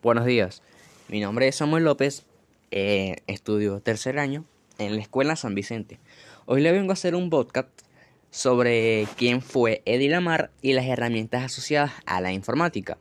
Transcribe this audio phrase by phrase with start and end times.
[0.00, 0.62] Buenos días,
[1.08, 2.24] mi nombre es Samuel López,
[2.70, 4.44] eh, estudio tercer año
[4.78, 5.98] en la Escuela San Vicente.
[6.46, 7.68] Hoy le vengo a hacer un podcast
[8.30, 12.96] sobre quién fue Eddie Lamar y las herramientas asociadas a la informática.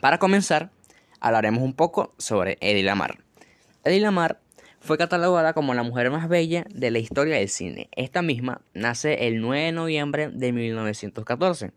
[0.00, 0.70] Para comenzar,
[1.18, 3.18] hablaremos un poco sobre Eddie Lamar.
[3.82, 4.38] Eddie Lamar
[4.78, 7.88] fue catalogada como la mujer más bella de la historia del cine.
[7.96, 11.72] Esta misma nace el 9 de noviembre de 1914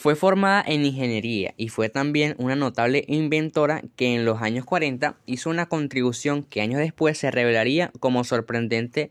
[0.00, 5.18] fue formada en ingeniería y fue también una notable inventora que en los años 40
[5.26, 9.10] hizo una contribución que años después se revelaría como sorprendente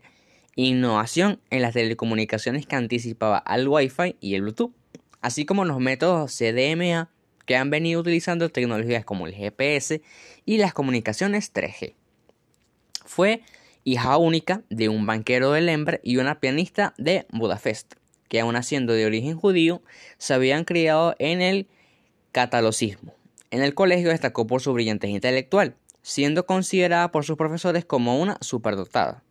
[0.56, 4.72] innovación en las telecomunicaciones que anticipaba al Wi-Fi y el Bluetooth,
[5.20, 7.08] así como los métodos CDMA
[7.46, 10.02] que han venido utilizando tecnologías como el GPS
[10.44, 11.94] y las comunicaciones 3G.
[13.04, 13.42] Fue
[13.84, 17.99] hija única de un banquero de Lembre y una pianista de Budapest
[18.30, 19.82] que aun siendo de origen judío,
[20.16, 21.66] se habían criado en el
[22.32, 23.12] catalocismo.
[23.50, 28.38] En el colegio destacó por su brillantez intelectual, siendo considerada por sus profesores como una
[28.40, 29.24] superdotada.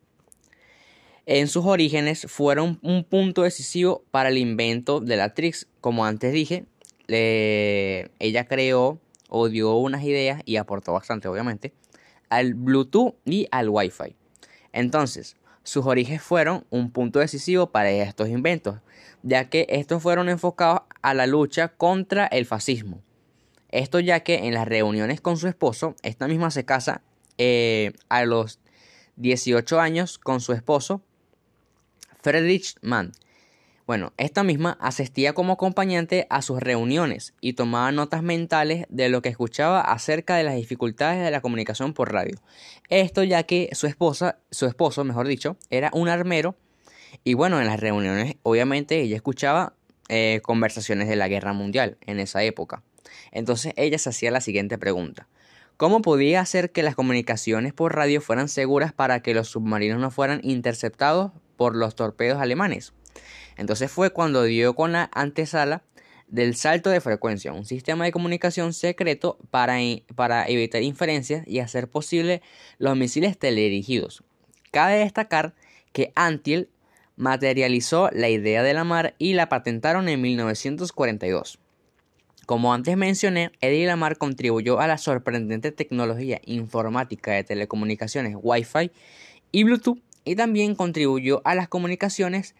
[1.24, 6.32] En sus orígenes fueron un punto decisivo para el invento de la Trix, como antes
[6.34, 6.66] dije,
[7.08, 11.72] ella creó o dio unas ideas y aportó bastante, obviamente,
[12.28, 14.14] al Bluetooth y al Wi-Fi.
[14.72, 18.78] Entonces, sus orígenes fueron un punto decisivo para estos inventos,
[19.22, 23.02] ya que estos fueron enfocados a la lucha contra el fascismo.
[23.70, 27.02] Esto ya que en las reuniones con su esposo, esta misma se casa
[27.38, 28.58] eh, a los
[29.16, 31.02] 18 años con su esposo,
[32.22, 33.12] Friedrich Mann,
[33.90, 39.20] bueno, esta misma asistía como acompañante a sus reuniones y tomaba notas mentales de lo
[39.20, 42.38] que escuchaba acerca de las dificultades de la comunicación por radio.
[42.88, 46.54] Esto ya que su esposa, su esposo, mejor dicho, era un armero
[47.24, 49.74] y bueno, en las reuniones obviamente ella escuchaba
[50.08, 52.84] eh, conversaciones de la guerra mundial en esa época.
[53.32, 55.26] Entonces ella se hacía la siguiente pregunta.
[55.76, 60.12] ¿Cómo podía hacer que las comunicaciones por radio fueran seguras para que los submarinos no
[60.12, 62.92] fueran interceptados por los torpedos alemanes?
[63.56, 65.82] Entonces fue cuando dio con la antesala
[66.28, 69.78] del salto de frecuencia, un sistema de comunicación secreto para,
[70.14, 72.40] para evitar inferencias y hacer posible
[72.78, 74.22] los misiles teledirigidos.
[74.70, 75.54] Cabe destacar
[75.92, 76.68] que Antiel
[77.16, 81.58] materializó la idea de la mar y la patentaron en 1942.
[82.46, 88.90] Como antes mencioné, Eddie Lamar contribuyó a la sorprendente tecnología informática de telecomunicaciones Wi-Fi
[89.52, 92.56] y Bluetooth y también contribuyó a las comunicaciones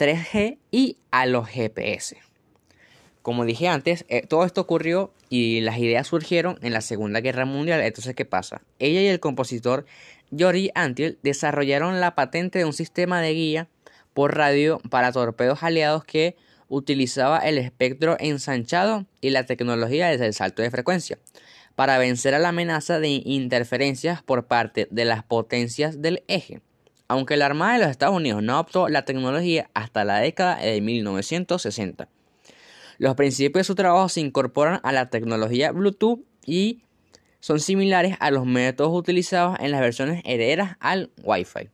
[0.00, 2.16] 3G y a los GPS.
[3.20, 7.44] Como dije antes, eh, todo esto ocurrió y las ideas surgieron en la Segunda Guerra
[7.44, 7.82] Mundial.
[7.82, 8.62] Entonces, ¿qué pasa?
[8.78, 9.84] Ella y el compositor
[10.30, 13.68] Yori Antiel desarrollaron la patente de un sistema de guía
[14.14, 16.34] por radio para torpedos aliados que
[16.68, 21.18] utilizaba el espectro ensanchado y la tecnología desde el salto de frecuencia
[21.74, 26.62] para vencer a la amenaza de interferencias por parte de las potencias del eje
[27.10, 30.80] aunque la Armada de los Estados Unidos no adoptó la tecnología hasta la década de
[30.80, 32.08] 1960.
[32.98, 36.84] Los principios de su trabajo se incorporan a la tecnología Bluetooth y
[37.40, 41.68] son similares a los métodos utilizados en las versiones herederas al Wi-Fi.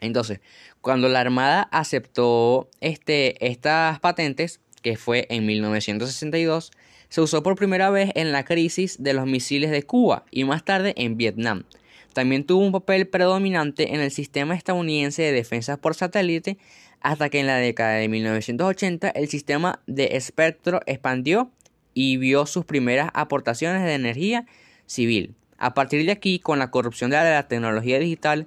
[0.00, 0.38] Entonces,
[0.80, 6.70] cuando la Armada aceptó este, estas patentes, que fue en 1962,
[7.08, 10.64] se usó por primera vez en la crisis de los misiles de Cuba y más
[10.64, 11.64] tarde en Vietnam.
[12.14, 16.58] También tuvo un papel predominante en el sistema estadounidense de defensa por satélite
[17.00, 21.50] hasta que en la década de 1980 el sistema de espectro expandió
[21.92, 24.46] y vio sus primeras aportaciones de energía
[24.86, 25.34] civil.
[25.58, 28.46] A partir de aquí, con la corrupción de la tecnología digital,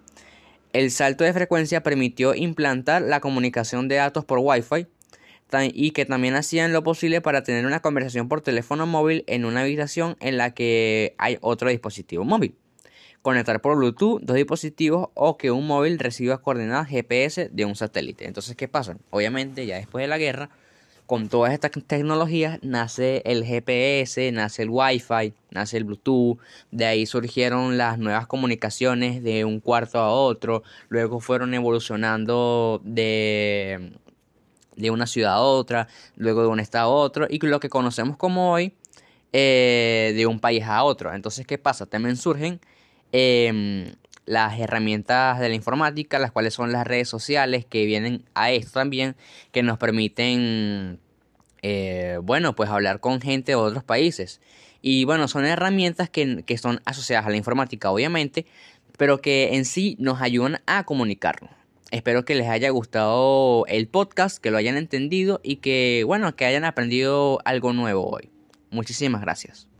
[0.71, 4.87] el salto de frecuencia permitió implantar la comunicación de datos por Wi-Fi
[5.73, 9.61] y que también hacían lo posible para tener una conversación por teléfono móvil en una
[9.61, 12.55] habitación en la que hay otro dispositivo móvil
[13.21, 18.25] conectar por Bluetooth dos dispositivos o que un móvil reciba coordenadas GPS de un satélite.
[18.25, 18.97] Entonces, ¿qué pasa?
[19.09, 20.49] Obviamente, ya después de la guerra,
[21.07, 26.37] con todas estas tecnologías nace el GPS, nace el Wi-Fi, nace el Bluetooth,
[26.71, 33.93] de ahí surgieron las nuevas comunicaciones de un cuarto a otro, luego fueron evolucionando de,
[34.75, 35.87] de una ciudad a otra,
[36.17, 38.73] luego de un estado a otro, y lo que conocemos como hoy
[39.31, 41.13] eh, de un país a otro.
[41.13, 41.85] Entonces, ¿qué pasa?
[41.85, 42.59] También surgen
[43.11, 43.93] Em,
[44.25, 48.73] las herramientas de la informática, las cuales son las redes sociales que vienen a esto
[48.73, 49.15] también,
[49.51, 50.99] que nos permiten,
[51.61, 54.41] eh, bueno, pues hablar con gente de otros países.
[54.81, 58.45] Y bueno, son herramientas que, que son asociadas a la informática, obviamente,
[58.97, 61.51] pero que en sí nos ayudan a comunicarnos.
[61.89, 66.45] Espero que les haya gustado el podcast, que lo hayan entendido y que, bueno, que
[66.45, 68.29] hayan aprendido algo nuevo hoy.
[68.71, 69.67] Muchísimas gracias.